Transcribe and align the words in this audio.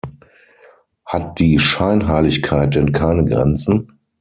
Hat 1.05 1.37
die 1.37 1.59
Scheinheiligkeit 1.59 2.73
denn 2.73 2.91
keine 2.91 3.23
Grenzen? 3.23 3.99